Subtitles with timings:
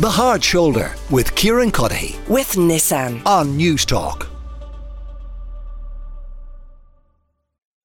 [0.00, 3.24] The Hard Shoulder with Kieran Cuddihy with Nissan.
[3.24, 4.26] on News Talk.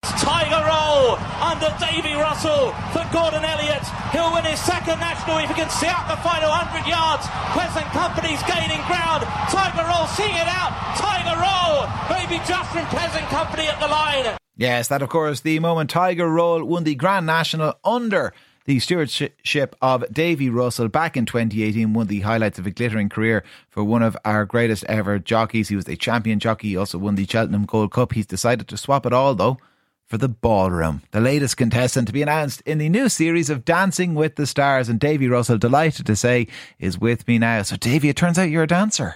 [0.01, 3.85] Tiger roll under Davy Russell for Gordon Elliott.
[4.09, 7.29] He'll win his second national if he can see out the final 100 yards.
[7.53, 9.21] Pleasant Company's gaining ground.
[9.53, 10.73] Tiger roll, seeing it out.
[10.97, 11.85] Tiger roll.
[12.09, 14.35] Maybe just from Pleasant Company at the line.
[14.57, 18.33] Yes, that of course the moment Tiger Roll won the Grand National under
[18.69, 23.09] the stewardship of Davy Russell back in 2018 one of the highlights of a glittering
[23.09, 25.69] career for one of our greatest ever jockeys.
[25.69, 28.13] He was a champion jockey, he also won the Cheltenham Gold Cup.
[28.13, 29.57] He's decided to swap it all though
[30.05, 31.01] for the ballroom.
[31.09, 34.87] The latest contestant to be announced in the new series of Dancing with the Stars
[34.87, 36.45] and Davy Russell delighted to say
[36.77, 37.63] is with me now.
[37.63, 39.15] So Davy, it turns out you're a dancer.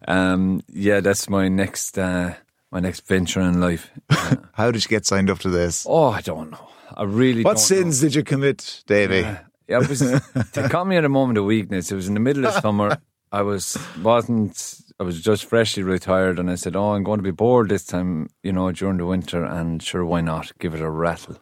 [0.07, 2.33] Um, yeah, that's my next uh,
[2.71, 3.89] my next venture in life.
[4.09, 5.85] Uh, How did you get signed up to this?
[5.87, 6.71] oh, I don't know.
[6.95, 9.21] I really What sins did you commit, Davy?
[9.21, 9.37] Know.
[9.67, 11.91] Yeah, it was they caught me at a moment of weakness.
[11.91, 12.97] It was in the middle of summer.
[13.31, 14.81] I was wasn't.
[14.99, 17.85] I was just freshly retired, and I said, "Oh, I'm going to be bored this
[17.85, 21.37] time, you know, during the winter." And sure, why not give it a rattle?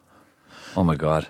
[0.76, 1.26] Oh my god,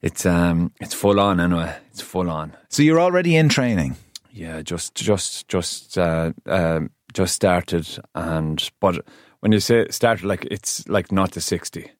[0.00, 1.76] it's um, it's full on anyway.
[1.90, 2.56] It's full on.
[2.70, 3.96] So you're already in training.
[4.30, 9.04] Yeah, just just just uh, um, just started, and but
[9.40, 11.90] when you say started, like it's like not the sixty.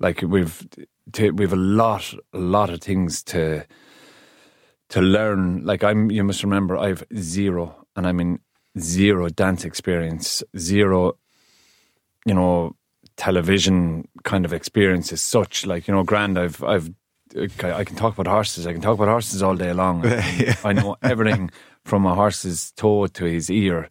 [0.00, 0.66] Like we've
[1.12, 3.66] t- we've a lot a lot of things to
[4.90, 5.64] to learn.
[5.64, 8.40] Like I'm, you must remember, I've zero, and I mean
[8.78, 11.18] zero dance experience, zero,
[12.24, 12.76] you know,
[13.16, 15.66] television kind of experience as such.
[15.66, 16.38] Like you know, grand.
[16.38, 16.90] I've I've
[17.36, 18.66] I can talk about horses.
[18.66, 20.02] I can talk about horses all day long.
[20.64, 21.50] I know everything
[21.84, 23.90] from a horse's toe to his ear.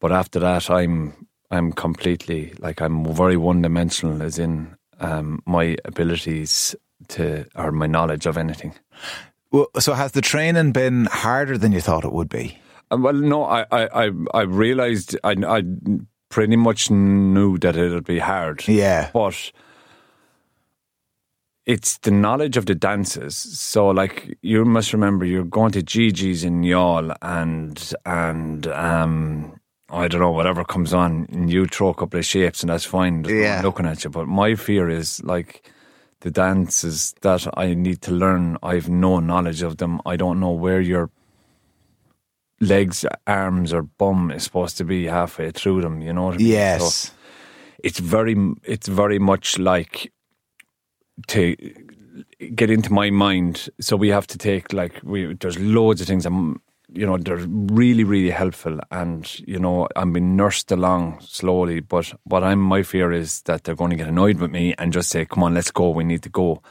[0.00, 5.76] But after that, I'm I'm completely like I'm very one dimensional, as in um, my
[5.84, 6.74] abilities
[7.08, 8.74] to or my knowledge of anything.
[9.50, 12.58] Well, so has the training been harder than you thought it would be?
[12.90, 15.62] Uh, Well, no, I I I, I realized I I
[16.28, 18.68] pretty much knew that it'd be hard.
[18.68, 19.10] Yeah.
[19.12, 19.52] but
[21.66, 23.36] it's the knowledge of the dances.
[23.36, 29.60] So, like, you must remember, you're going to Gigi's in Youghal, and and um,
[29.90, 32.84] I don't know whatever comes on, and you throw a couple of shapes, and that's
[32.84, 33.22] fine.
[33.22, 33.62] There's no one Yeah.
[33.62, 34.10] looking at you.
[34.10, 35.70] But my fear is like
[36.20, 38.58] the dances that I need to learn.
[38.62, 40.00] I've no knowledge of them.
[40.04, 41.10] I don't know where your
[42.60, 46.02] legs, arms, or bum is supposed to be halfway through them.
[46.02, 46.46] You know what I mean?
[46.48, 47.12] So Yes.
[47.82, 50.12] it's very it's very much like
[51.28, 51.56] to
[52.54, 56.26] get into my mind so we have to take like we there's loads of things
[56.26, 56.60] um
[56.92, 58.78] you know they're really really helpful.
[58.90, 63.64] And you know I'm being nursed along slowly but what I'm my fear is that
[63.64, 65.90] they're going to get annoyed with me and just say come on let's go.
[65.90, 66.62] We need to go.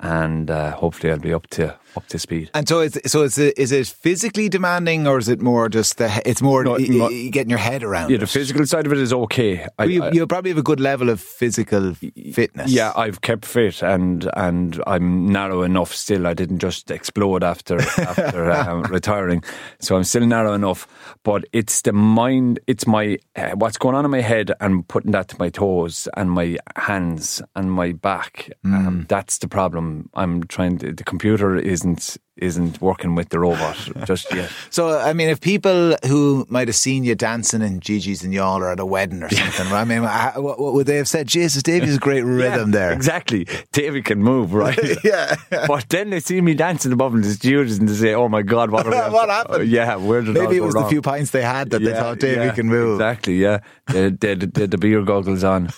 [0.00, 3.38] And uh, hopefully I'll be up to up to speed And so, it's, so it's,
[3.38, 6.22] is it physically demanding, or is it more just the?
[6.28, 7.08] It's more No, y- no.
[7.30, 8.10] getting your head around.
[8.10, 8.20] yeah it?
[8.20, 11.08] the physical side of it is okay I, you, you probably have a good level
[11.10, 11.94] of physical
[12.32, 12.70] fitness.
[12.70, 16.26] Yeah, I've kept fit and and I'm narrow enough still.
[16.26, 19.42] I didn't just explode after after um, retiring,
[19.80, 20.86] so I'm still narrow enough.
[21.22, 25.12] But it's the mind, it's my uh, what's going on in my head and putting
[25.12, 28.50] that to my toes and my hands and my back.
[28.64, 30.10] Um, that's the problem.
[30.14, 30.78] I'm trying.
[30.78, 34.50] To, the computer isn't isn't working with the robot just yet.
[34.70, 38.58] So, I mean, if people who might have seen you dancing in Gigi's and Youghal
[38.60, 39.82] or at a wedding or something, right?
[39.82, 41.28] I mean, what, what would they have said?
[41.28, 42.92] Jesus, Davy's a great rhythm Yeah, there.
[42.92, 43.46] Exactly.
[43.72, 44.78] David can move, right?
[45.04, 45.36] Yeah.
[45.68, 48.42] But then they see me dancing above in the studios and they say, oh my
[48.42, 49.56] God, what, What happened?
[49.58, 50.84] Uh, yeah, where did Maybe it was wrong?
[50.84, 53.00] the few pints they had that they thought Davy can move.
[53.00, 53.58] Exactly, yeah.
[53.86, 55.68] They they the beer goggles on.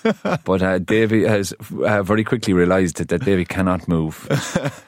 [0.44, 1.52] but uh, Davy has
[1.84, 4.26] uh, very quickly realised that, that Davy cannot move.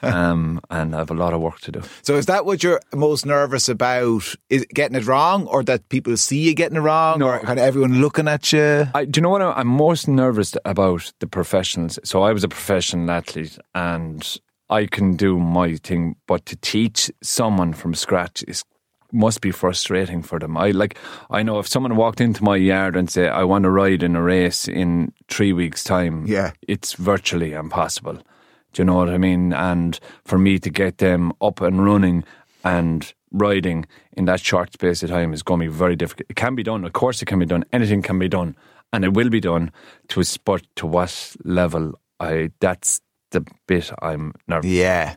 [0.01, 1.81] Um, and I have a lot of work to do.
[2.01, 4.35] So, is that what you're most nervous about?
[4.49, 7.27] Is getting it wrong, or that people see you getting it wrong, No.
[7.27, 8.87] or kind of everyone looking at you?
[8.93, 11.99] I, do you know what I'm most nervous about the professionals?
[12.03, 14.37] So I was a professional athlete and
[14.69, 18.63] I can do my thing, but to teach someone from scratch is
[19.11, 20.55] must be frustrating for them.
[20.55, 20.95] I like
[21.31, 24.15] I know if someone walked into my yard and said I want to ride in
[24.15, 26.51] a race in three weeks' time, Yeah.
[26.67, 28.19] it's virtually impossible.
[28.73, 29.53] Do you know what I mean?
[29.53, 32.23] And for me to get them up and running
[32.63, 36.29] and riding in that short space of time is going to be very difficult.
[36.29, 37.63] It can be done, of course, it can be done.
[37.71, 38.55] Anything can be done,
[38.91, 39.71] and it will be done
[40.09, 41.99] to a spot to what level.
[42.19, 43.01] I that's
[43.31, 44.69] the bit I'm nervous.
[44.69, 45.15] Yeah.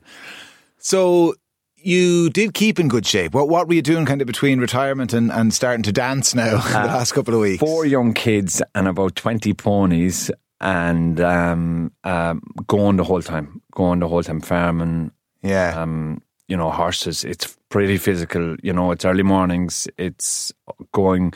[0.79, 1.35] So
[1.77, 3.35] you did keep in good shape.
[3.35, 6.59] What what were you doing kind of between retirement and, and starting to dance now
[6.69, 7.61] the uh, last couple of weeks?
[7.61, 10.31] Four young kids and about twenty ponies,
[10.63, 15.13] and um, um, going the whole time, going the whole time, farming.
[15.43, 15.81] Yeah.
[15.81, 17.25] Um, you know, horses.
[17.25, 18.57] It's pretty physical.
[18.63, 19.89] You know, it's early mornings.
[19.99, 20.53] It's
[20.93, 21.33] going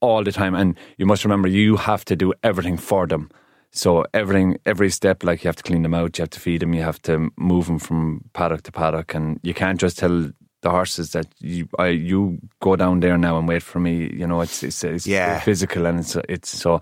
[0.00, 3.30] all the time, and you must remember you have to do everything for them.
[3.70, 6.60] So everything, every step, like you have to clean them out, you have to feed
[6.62, 10.30] them, you have to move them from paddock to paddock, and you can't just tell
[10.62, 14.10] the horses that you I, you go down there now and wait for me.
[14.12, 15.40] You know, it's it's, it's Yeah.
[15.40, 16.80] physical and it's it's so.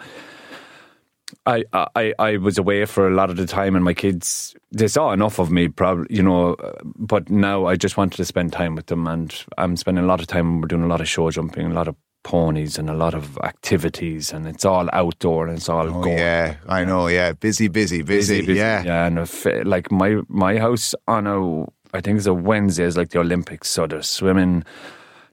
[1.47, 1.65] I,
[1.95, 5.13] I I was away for a lot of the time, and my kids they saw
[5.13, 6.55] enough of me, probably you know.
[6.55, 10.07] uh, But now I just wanted to spend time with them, and I'm spending a
[10.07, 10.61] lot of time.
[10.61, 13.37] We're doing a lot of show jumping, a lot of ponies, and a lot of
[13.39, 16.17] activities, and it's all outdoor and it's all Oh, going.
[16.19, 17.09] yeah, I know.
[17.09, 18.43] Yeah, busy, busy, busy.
[18.55, 18.83] Yeah.
[18.83, 19.07] yeah.
[19.07, 23.11] And if, like my my house on a, I think it's a Wednesday is like
[23.11, 23.69] the Olympics.
[23.69, 24.65] So there's swimming,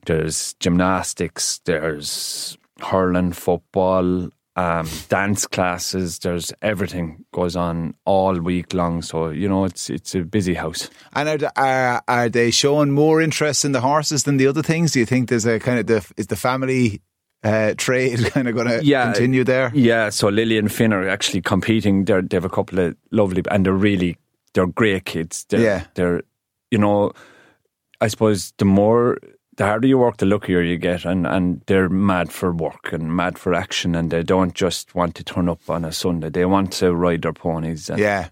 [0.04, 6.18] there's gymnastics, there's hurling, football, um, dance classes.
[6.18, 9.02] There's everything goes on all week long.
[9.02, 10.90] So you know it's it's a busy house.
[11.14, 14.92] And are, are are they showing more interest in the horses than the other things?
[14.92, 17.00] Do you think there's a kind of the is the family
[17.44, 19.04] uh, trade kind of going to Yeah.
[19.12, 19.70] continue there?
[19.74, 22.04] Yeah, so Lily and Finn are actually competing.
[22.04, 24.16] They're, they have a couple of lovely, and they're really,
[24.54, 25.44] they're great kids.
[25.48, 25.84] They're, Yeah.
[25.94, 26.22] they're,
[26.70, 27.12] you know,
[28.00, 29.18] I suppose the more,
[29.62, 33.14] the harder you work, the luckier you get, and and they're mad for work and
[33.16, 36.30] mad for action, and they don't just want to turn up on a Sunday.
[36.30, 37.90] They want to ride their ponies.
[37.90, 38.28] And Yeah,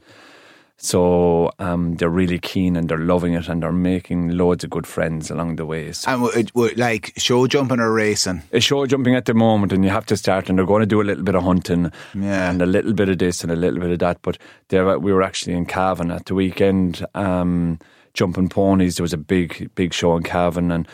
[0.76, 4.86] So um, they're really keen and they're loving it, and they're making loads of good
[4.86, 5.92] friends along the way.
[5.92, 8.42] So and w- w- like show jumping or racing.
[8.50, 10.86] it's show jumping at the moment, and you have to start, and they're going to
[10.86, 12.48] do a little bit of hunting, Yeah.
[12.50, 14.22] and a little bit of this and a little bit of that.
[14.22, 14.38] But
[14.68, 17.78] they were, we were actually in Cavan at the weekend, um,
[18.14, 18.96] jumping ponies.
[18.96, 20.88] There was a big, big show in Cavan, and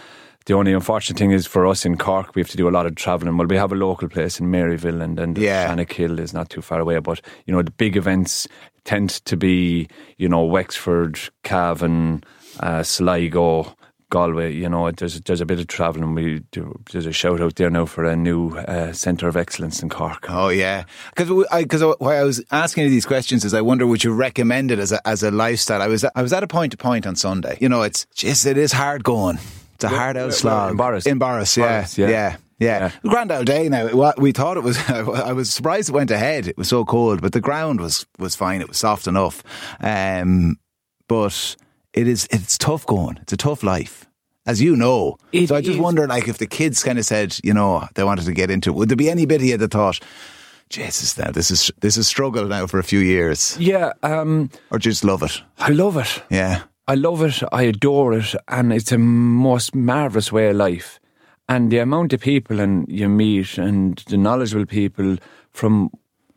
[0.47, 2.87] the only unfortunate thing is for us in Cork, we have to do a lot
[2.87, 3.37] of travelling.
[3.37, 5.69] Well, we have a local place in Maryville, and then the Yeah.
[5.69, 6.99] Shannakill is not too far away.
[7.01, 8.49] But you know, the big events
[8.85, 12.25] tend to be, you know, Wexford, Cavan,
[12.61, 13.75] uh, Sligo.
[14.09, 16.15] Galway, you know, there's there's a bit of travelling.
[16.15, 19.83] We do, there's a shout out there now for a new uh, centre of excellence
[19.83, 20.31] in Cork.
[20.31, 24.05] Oh yeah, because because why I was asking you these questions is I wonder would
[24.05, 25.83] you recommend it as a as a lifestyle?
[25.83, 27.59] I was I was at a point to point on Sunday.
[27.61, 29.41] You know, it's just it is hard going.
[29.77, 31.07] It's a hard out where- slog in Borris?
[31.07, 32.09] In Borris, yeah, Borris, yeah.
[32.09, 32.37] yeah.
[32.59, 33.89] Yeah, Grand old day now.
[33.89, 36.47] What we thought it was, I was surprised it went ahead.
[36.49, 38.63] It was so cold, but the ground was was fine.
[38.63, 39.43] It was soft enough.
[39.81, 40.57] Um,
[41.07, 41.55] but
[41.93, 43.19] it is it's tough going.
[43.21, 44.07] It's a tough life,
[44.47, 45.19] as you know.
[45.33, 45.83] It so I just is.
[45.83, 48.71] wonder, like, if the kids kind of said, you know, they wanted to get into
[48.71, 50.01] it, would there be any bit of you that thought,
[50.71, 54.79] Jesus, now this is this is struggle now for a few years, Yeah, um, or
[54.79, 55.43] just love it?
[55.59, 56.23] I love it.
[56.31, 57.43] Yeah, I love it.
[57.53, 61.01] I adore it, and it's a most marvelous way of life.
[61.49, 65.17] And the amount of people and you meet, and the knowledgeable people
[65.53, 65.91] from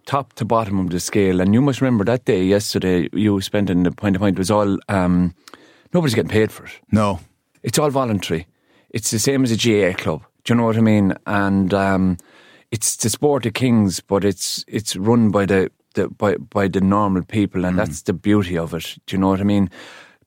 [0.06, 1.40] top to bottom of the scale.
[1.40, 4.50] And you must remember that day yesterday you spent in the point to point was
[4.50, 5.36] all um,
[5.94, 6.72] nobody's getting paid for it.
[6.92, 7.20] no,
[7.62, 8.48] It's all voluntary.
[8.90, 10.24] It's the same as a GA club.
[10.44, 11.14] Do you know what I mean?
[11.28, 12.18] And um,
[12.72, 16.82] it's the sport of kings, but it's it's run by the, the by by the
[16.82, 18.98] normal people, and that's the beauty of it.
[19.06, 19.70] Do you know what I mean?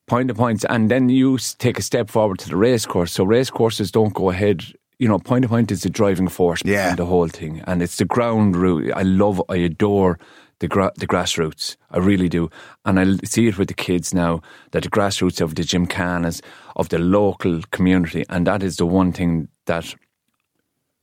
[0.08, 3.12] Point to points, and then you take a step forward to the race course.
[3.12, 4.64] So race courses don't go ahead.
[4.98, 6.82] You know, point to point is the driving force Yeah.
[6.82, 8.92] behind the whole thing, and it's the ground route.
[8.94, 10.18] I love, I adore
[10.58, 11.76] the gra- the grassroots.
[11.90, 12.50] I really do,
[12.84, 14.40] and I see it with the kids now
[14.72, 16.40] that the grassroots of the gymkhanas
[16.76, 19.94] of the local community, and that is the one thing that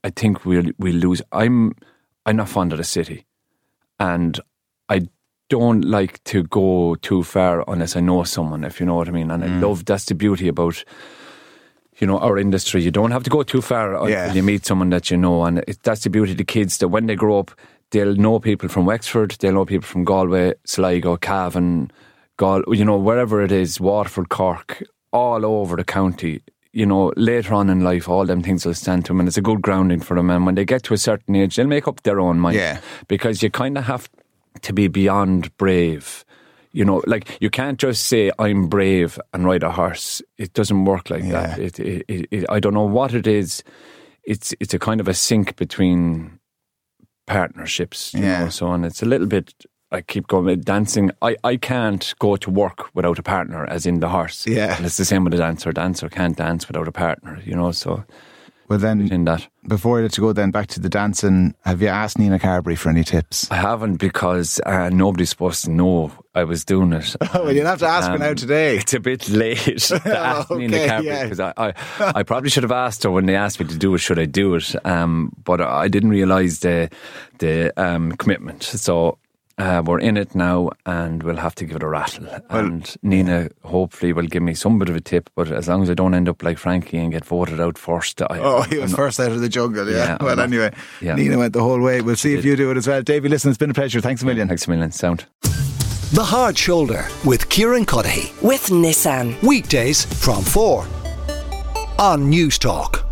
[0.04, 1.20] I think we'll we lose.
[1.32, 1.72] I'm
[2.26, 3.24] I'm not fond of the city,
[3.98, 4.38] and
[4.88, 5.08] I
[5.50, 8.64] don't like to go too far unless I know someone.
[8.64, 9.60] If you know what I mean, and I mm.
[9.60, 10.82] love that's the beauty about
[11.98, 12.82] you know our industry.
[12.82, 14.32] You don't have to go too far until Yeah.
[14.32, 16.78] you meet someone that you know, and it, that's the beauty of the kids.
[16.78, 17.50] That when they grow up,
[17.90, 21.90] they'll know people from Wexford, they'll know people from Galway, Sligo, Cavan,
[22.38, 26.40] Gal, you know wherever it is, Waterford, Cork, all over the county.
[26.72, 29.36] You know, later on in life, all them things will stand to them, and it's
[29.36, 30.30] a good grounding for them.
[30.30, 32.56] And when they get to a certain age, they'll make up their own mind.
[32.56, 32.80] Yeah.
[33.08, 34.08] because you kind of have
[34.62, 36.24] to be beyond brave.
[36.72, 40.22] You know, like you can't just say I'm brave and ride a horse.
[40.38, 41.58] It doesn't work like that.
[41.58, 41.64] Yeah.
[41.64, 43.64] It, it, it, it, I don't know what it is.
[44.22, 46.38] It's it's a kind of a sync between
[47.26, 48.14] partnerships.
[48.14, 48.44] You Yeah.
[48.44, 48.84] know, so on.
[48.84, 49.52] It's a little bit.
[49.92, 51.10] I keep going with dancing.
[51.20, 54.46] I, I can't go to work without a partner, as in the horse.
[54.46, 54.76] Yeah.
[54.76, 55.72] and it's the same with a dancer.
[55.72, 57.40] Dancer can't dance without a partner.
[57.44, 58.04] You know, so
[58.70, 59.46] well then in that.
[59.66, 61.54] before I let you go, then back to the dancing.
[61.66, 63.50] Have you asked Nina Carberry for any tips?
[63.50, 67.14] I haven't because uh, nobody's supposed to know I was doing it.
[67.20, 68.76] Oh, well, you'll have to ask her Um, now today.
[68.78, 71.22] It's a bit late to ask me in the Okay, carpet yeah.
[71.24, 71.74] because I, I,
[72.16, 73.98] I probably should have asked her when they asked me to do it.
[73.98, 74.74] Should I do it?
[74.86, 76.88] Um, but I didn't realise the
[77.40, 78.62] the um, commitment.
[78.62, 79.18] So
[79.60, 82.26] uh, we're in it now, and we'll have to give it a rattle.
[82.50, 85.90] and Nina hopefully will give me some bit of a tip, but as long as
[85.90, 88.92] I don't end up like Frankie and get voted out first, I, Oh, he was
[88.92, 89.96] I'm first out of the jungle, yeah.
[89.96, 91.14] Yeah, well, not- anyway, yeah.
[91.14, 92.00] Nina went the whole way.
[92.00, 93.02] We'll see if you do it as well.
[93.02, 94.00] Davy, listen, it's been a pleasure.
[94.00, 94.48] Thanks a million.
[94.48, 94.90] Thanks a million.
[94.92, 95.26] Sound.
[96.12, 98.32] The Hard Shoulder with Kieran Cuddihy.
[98.42, 99.40] With Nissan.
[99.42, 100.86] Weekdays from 4
[101.98, 103.04] on News Talk.